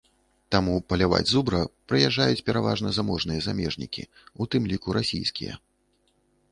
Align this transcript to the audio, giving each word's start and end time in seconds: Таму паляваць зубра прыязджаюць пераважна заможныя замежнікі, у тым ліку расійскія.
Таму 0.53 0.75
паляваць 0.93 1.27
зубра 1.31 1.59
прыязджаюць 1.93 2.45
пераважна 2.47 2.95
заможныя 2.99 3.47
замежнікі, 3.49 4.09
у 4.43 4.53
тым 4.55 4.63
ліку 4.75 4.89
расійскія. 5.01 5.53